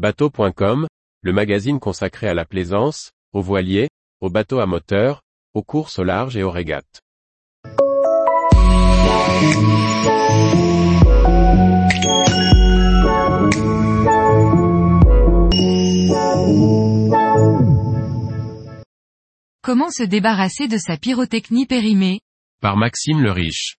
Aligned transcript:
Bateau.com, 0.00 0.88
le 1.20 1.32
magazine 1.34 1.78
consacré 1.78 2.26
à 2.26 2.32
la 2.32 2.46
plaisance, 2.46 3.12
aux 3.34 3.42
voiliers, 3.42 3.90
aux 4.22 4.30
bateaux 4.30 4.58
à 4.58 4.64
moteur, 4.64 5.20
aux 5.52 5.62
courses 5.62 5.98
au 5.98 6.04
large 6.04 6.38
et 6.38 6.42
aux 6.42 6.50
régates. 6.50 7.02
Comment 19.62 19.90
se 19.90 20.04
débarrasser 20.04 20.66
de 20.66 20.78
sa 20.78 20.96
pyrotechnie 20.96 21.66
périmée? 21.66 22.20
Par 22.62 22.78
Maxime 22.78 23.20
le 23.20 23.32
Riche. 23.32 23.76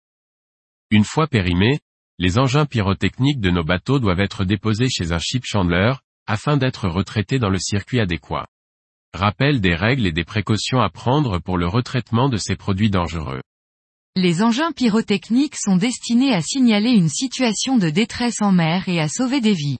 Une 0.91 1.03
fois 1.03 1.25
périmés, 1.25 1.79
les 2.19 2.37
engins 2.37 2.67
pyrotechniques 2.67 3.39
de 3.39 3.49
nos 3.49 3.63
bateaux 3.63 3.97
doivent 3.97 4.19
être 4.19 4.45
déposés 4.45 4.87
chez 4.87 5.13
un 5.13 5.17
ship 5.17 5.43
chandler, 5.43 5.93
afin 6.27 6.57
d'être 6.57 6.87
retraités 6.87 7.39
dans 7.39 7.49
le 7.49 7.59
circuit 7.59 7.99
adéquat. 7.99 8.47
Rappel 9.13 9.59
des 9.59 9.75
règles 9.75 10.05
et 10.05 10.11
des 10.11 10.23
précautions 10.23 10.79
à 10.79 10.89
prendre 10.89 11.39
pour 11.39 11.57
le 11.57 11.67
retraitement 11.67 12.29
de 12.29 12.37
ces 12.37 12.55
produits 12.55 12.89
dangereux. 12.89 13.41
Les 14.15 14.43
engins 14.43 14.71
pyrotechniques 14.71 15.57
sont 15.57 15.77
destinés 15.77 16.33
à 16.33 16.41
signaler 16.41 16.91
une 16.91 17.09
situation 17.09 17.77
de 17.77 17.89
détresse 17.89 18.41
en 18.41 18.51
mer 18.51 18.89
et 18.89 18.99
à 18.99 19.07
sauver 19.07 19.41
des 19.41 19.53
vies. 19.53 19.77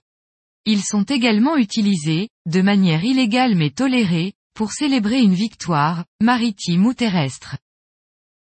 Ils 0.64 0.82
sont 0.82 1.02
également 1.02 1.56
utilisés, 1.56 2.28
de 2.46 2.62
manière 2.62 3.04
illégale 3.04 3.54
mais 3.56 3.70
tolérée, 3.70 4.32
pour 4.54 4.72
célébrer 4.72 5.20
une 5.20 5.34
victoire, 5.34 6.04
maritime 6.20 6.86
ou 6.86 6.94
terrestre. 6.94 7.56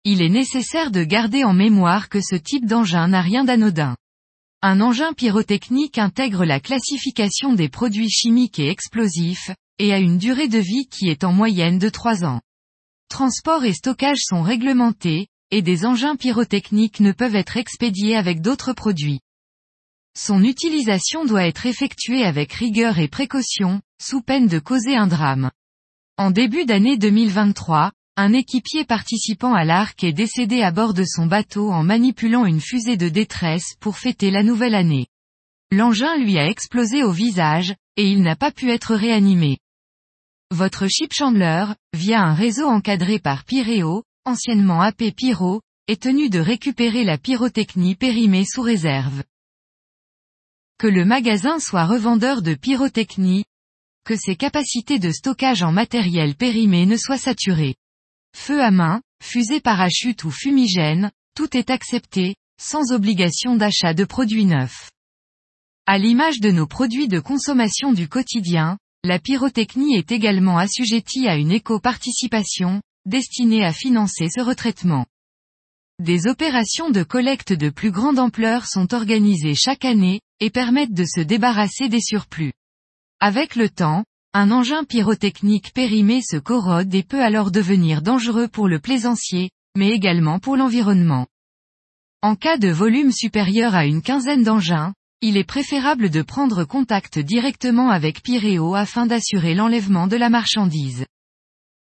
Il 0.03 0.21
est 0.21 0.29
nécessaire 0.29 0.91
de 0.91 1.03
garder 1.03 1.43
en 1.43 1.53
mémoire 1.53 2.09
que 2.09 2.21
ce 2.21 2.35
type 2.35 2.65
d'engin 2.65 3.07
n'a 3.07 3.21
rien 3.21 3.43
d'anodin. 3.43 3.95
Un 4.67 4.81
engin 4.81 5.13
pyrotechnique 5.13 5.99
intègre 5.99 6.43
la 6.43 6.59
classification 6.59 7.53
des 7.53 7.69
produits 7.69 8.09
chimiques 8.09 8.57
et 8.57 8.69
explosifs, 8.69 9.51
et 9.77 9.93
a 9.93 9.99
une 9.99 10.17
durée 10.17 10.47
de 10.47 10.57
vie 10.57 10.87
qui 10.87 11.07
est 11.07 11.23
en 11.23 11.31
moyenne 11.31 11.77
de 11.77 11.87
3 11.87 12.25
ans. 12.25 12.41
Transport 13.07 13.63
et 13.63 13.73
stockage 13.73 14.21
sont 14.21 14.41
réglementés, 14.41 15.27
et 15.51 15.61
des 15.61 15.85
engins 15.85 16.15
pyrotechniques 16.15 16.99
ne 16.99 17.11
peuvent 17.11 17.35
être 17.35 17.57
expédiés 17.57 18.15
avec 18.15 18.41
d'autres 18.41 18.73
produits. 18.73 19.19
Son 20.17 20.43
utilisation 20.43 21.25
doit 21.25 21.45
être 21.45 21.67
effectuée 21.67 22.23
avec 22.23 22.51
rigueur 22.51 22.97
et 22.97 23.07
précaution, 23.07 23.81
sous 24.01 24.23
peine 24.23 24.47
de 24.47 24.57
causer 24.57 24.95
un 24.95 25.05
drame. 25.05 25.51
En 26.17 26.31
début 26.31 26.65
d'année 26.65 26.97
2023, 26.97 27.91
un 28.17 28.31
équipier 28.31 28.85
participant 28.85 29.53
à 29.53 29.65
l'arc 29.65 30.01
est 30.03 30.13
décédé 30.13 30.61
à 30.61 30.71
bord 30.71 30.93
de 30.93 31.03
son 31.03 31.25
bateau 31.25 31.71
en 31.71 31.83
manipulant 31.83 32.45
une 32.45 32.61
fusée 32.61 32.95
de 32.95 33.09
détresse 33.09 33.75
pour 33.81 33.97
fêter 33.97 34.31
la 34.31 34.41
nouvelle 34.41 34.75
année. 34.75 35.07
L'engin 35.69 36.15
lui 36.17 36.37
a 36.37 36.47
explosé 36.47 37.03
au 37.03 37.11
visage, 37.11 37.75
et 37.97 38.07
il 38.09 38.21
n'a 38.21 38.37
pas 38.37 38.51
pu 38.51 38.71
être 38.71 38.95
réanimé. 38.95 39.57
Votre 40.51 40.87
ship 40.87 41.11
chandler, 41.11 41.65
via 41.91 42.21
un 42.21 42.33
réseau 42.33 42.67
encadré 42.67 43.19
par 43.19 43.43
Pyréo, 43.43 44.03
anciennement 44.23 44.81
AP 44.81 45.11
Pyro, 45.13 45.61
est 45.87 46.01
tenu 46.01 46.29
de 46.29 46.39
récupérer 46.39 47.03
la 47.03 47.17
pyrotechnie 47.17 47.95
périmée 47.95 48.45
sous 48.45 48.61
réserve. 48.61 49.23
Que 50.77 50.87
le 50.87 51.03
magasin 51.03 51.59
soit 51.59 51.85
revendeur 51.85 52.41
de 52.41 52.53
pyrotechnie, 52.53 53.43
que 54.05 54.15
ses 54.15 54.37
capacités 54.37 54.99
de 54.99 55.11
stockage 55.11 55.63
en 55.63 55.73
matériel 55.73 56.35
périmé 56.35 56.85
ne 56.85 56.95
soient 56.95 57.17
saturées. 57.17 57.75
Feu 58.35 58.61
à 58.61 58.69
main, 58.69 59.01
fusée 59.23 59.61
parachute 59.61 60.25
ou 60.25 60.29
fumigène, 60.29 61.09
tout 61.35 61.57
est 61.57 61.71
accepté, 61.71 62.35
sans 62.61 62.91
obligation 62.91 63.55
d'achat 63.55 63.93
de 63.93 64.03
produits 64.03 64.45
neufs. 64.45 64.91
À 65.87 65.97
l'image 65.97 66.41
de 66.41 66.51
nos 66.51 66.67
produits 66.67 67.07
de 67.07 67.19
consommation 67.19 67.93
du 67.93 68.07
quotidien, 68.07 68.77
la 69.03 69.19
pyrotechnie 69.19 69.95
est 69.95 70.11
également 70.11 70.57
assujettie 70.57 71.27
à 71.27 71.37
une 71.37 71.51
éco-participation, 71.51 72.81
destinée 73.05 73.63
à 73.63 73.71
financer 73.71 74.27
ce 74.29 74.41
retraitement. 74.41 75.05
Des 75.99 76.27
opérations 76.27 76.89
de 76.89 77.03
collecte 77.03 77.53
de 77.53 77.69
plus 77.69 77.91
grande 77.91 78.19
ampleur 78.19 78.67
sont 78.67 78.93
organisées 78.93 79.55
chaque 79.55 79.85
année, 79.85 80.19
et 80.41 80.49
permettent 80.49 80.93
de 80.93 81.05
se 81.05 81.21
débarrasser 81.21 81.87
des 81.87 82.01
surplus. 82.01 82.51
Avec 83.21 83.55
le 83.55 83.69
temps, 83.69 84.03
un 84.37 84.51
engin 84.51 84.83
pyrotechnique 84.83 85.71
périmé 85.71 86.21
se 86.21 86.35
corrode 86.35 86.93
et 86.93 87.03
peut 87.03 87.23
alors 87.23 87.51
devenir 87.51 88.01
dangereux 88.01 88.49
pour 88.49 88.67
le 88.67 88.79
plaisancier, 88.79 89.49
mais 89.77 89.91
également 89.91 90.39
pour 90.39 90.57
l'environnement. 90.57 91.27
En 92.21 92.35
cas 92.35 92.57
de 92.57 92.67
volume 92.67 93.13
supérieur 93.13 93.75
à 93.75 93.85
une 93.85 94.01
quinzaine 94.01 94.43
d'engins, 94.43 94.93
il 95.21 95.37
est 95.37 95.45
préférable 95.45 96.09
de 96.09 96.21
prendre 96.21 96.65
contact 96.65 97.17
directement 97.17 97.89
avec 97.89 98.23
Pyréo 98.23 98.75
afin 98.75 99.05
d'assurer 99.05 99.53
l'enlèvement 99.53 100.07
de 100.07 100.17
la 100.17 100.29
marchandise. 100.29 101.05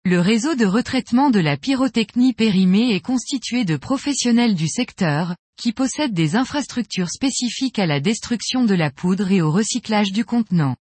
Le 0.06 0.18
réseau 0.18 0.54
de 0.54 0.64
retraitement 0.64 1.28
de 1.28 1.40
la 1.40 1.58
pyrotechnie 1.58 2.32
périmée 2.32 2.94
est 2.94 3.04
constitué 3.04 3.66
de 3.66 3.76
professionnels 3.76 4.54
du 4.54 4.66
secteur, 4.66 5.36
qui 5.58 5.74
possèdent 5.74 6.14
des 6.14 6.36
infrastructures 6.36 7.10
spécifiques 7.10 7.78
à 7.78 7.84
la 7.84 8.00
destruction 8.00 8.64
de 8.64 8.74
la 8.74 8.90
poudre 8.90 9.30
et 9.30 9.42
au 9.42 9.50
recyclage 9.50 10.10
du 10.10 10.24
contenant. 10.24 10.76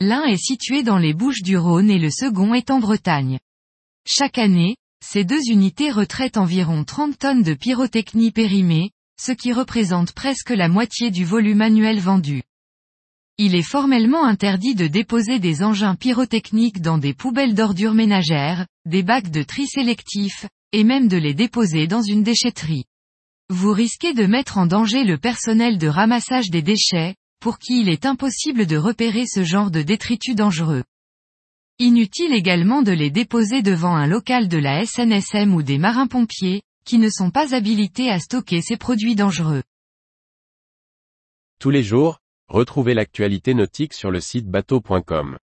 L'un 0.00 0.22
est 0.26 0.36
situé 0.36 0.84
dans 0.84 0.98
les 0.98 1.12
Bouches 1.12 1.42
du 1.42 1.56
Rhône 1.56 1.90
et 1.90 1.98
le 1.98 2.10
second 2.10 2.54
est 2.54 2.70
en 2.70 2.78
Bretagne. 2.78 3.40
Chaque 4.06 4.38
année, 4.38 4.76
ces 5.04 5.24
deux 5.24 5.50
unités 5.50 5.90
retraitent 5.90 6.36
environ 6.36 6.84
30 6.84 7.18
tonnes 7.18 7.42
de 7.42 7.54
pyrotechnie 7.54 8.30
périmée, 8.30 8.92
ce 9.20 9.32
qui 9.32 9.52
représente 9.52 10.12
presque 10.12 10.50
la 10.50 10.68
moitié 10.68 11.10
du 11.10 11.24
volume 11.24 11.62
annuel 11.62 11.98
vendu. 11.98 12.42
Il 13.38 13.56
est 13.56 13.62
formellement 13.62 14.24
interdit 14.24 14.76
de 14.76 14.86
déposer 14.86 15.40
des 15.40 15.64
engins 15.64 15.96
pyrotechniques 15.96 16.80
dans 16.80 16.98
des 16.98 17.12
poubelles 17.12 17.54
d'ordures 17.54 17.94
ménagères, 17.94 18.68
des 18.86 19.02
bacs 19.02 19.30
de 19.30 19.42
tri 19.42 19.66
sélectifs, 19.66 20.46
et 20.70 20.84
même 20.84 21.08
de 21.08 21.16
les 21.16 21.34
déposer 21.34 21.88
dans 21.88 22.02
une 22.02 22.22
déchetterie. 22.22 22.84
Vous 23.48 23.72
risquez 23.72 24.14
de 24.14 24.26
mettre 24.26 24.58
en 24.58 24.66
danger 24.66 25.02
le 25.02 25.18
personnel 25.18 25.76
de 25.76 25.88
ramassage 25.88 26.50
des 26.50 26.62
déchets, 26.62 27.16
pour 27.40 27.58
qui 27.58 27.80
il 27.80 27.88
est 27.88 28.06
impossible 28.06 28.66
de 28.66 28.76
repérer 28.76 29.26
ce 29.26 29.42
genre 29.44 29.70
de 29.70 29.82
détritus 29.82 30.34
dangereux. 30.34 30.84
Inutile 31.78 32.34
également 32.34 32.82
de 32.82 32.92
les 32.92 33.10
déposer 33.10 33.62
devant 33.62 33.94
un 33.94 34.06
local 34.06 34.48
de 34.48 34.58
la 34.58 34.84
SNSM 34.84 35.54
ou 35.54 35.62
des 35.62 35.78
marins-pompiers, 35.78 36.62
qui 36.84 36.98
ne 36.98 37.08
sont 37.08 37.30
pas 37.30 37.54
habilités 37.54 38.10
à 38.10 38.18
stocker 38.18 38.62
ces 38.62 38.76
produits 38.76 39.14
dangereux. 39.14 39.62
Tous 41.60 41.70
les 41.70 41.82
jours, 41.82 42.20
retrouvez 42.48 42.94
l'actualité 42.94 43.54
nautique 43.54 43.94
sur 43.94 44.10
le 44.10 44.20
site 44.20 44.46
bateau.com. 44.46 45.38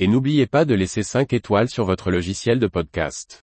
Et 0.00 0.08
n'oubliez 0.08 0.46
pas 0.46 0.64
de 0.64 0.74
laisser 0.74 1.04
5 1.04 1.32
étoiles 1.32 1.68
sur 1.68 1.84
votre 1.84 2.10
logiciel 2.10 2.58
de 2.58 2.66
podcast. 2.66 3.43